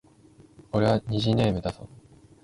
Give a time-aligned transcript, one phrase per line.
[0.71, 1.87] 俺は虹ネームだぞ